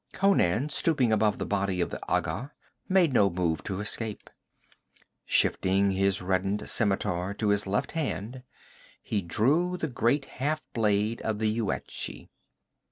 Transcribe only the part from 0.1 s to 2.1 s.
Conan, stooping above the body of the